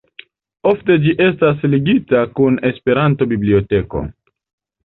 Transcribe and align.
Ofte 0.69 0.95
ĝi 1.03 1.11
estas 1.25 1.61
ligita 1.75 2.23
kun 2.39 2.59
Esperanto-biblioteko. 2.71 4.07